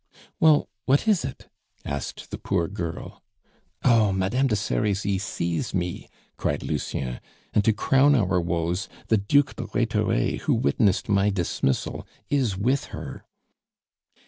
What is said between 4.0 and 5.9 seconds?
Madame de Serizy sees